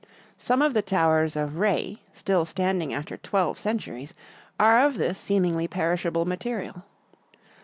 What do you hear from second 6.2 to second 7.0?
material.